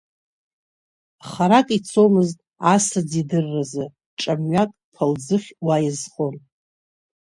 [1.29, 2.37] Харак ицомызт
[2.73, 3.71] асаӡ идырраз,
[4.19, 6.35] ҿамҩак Ԥалӡыхь уа иазхон.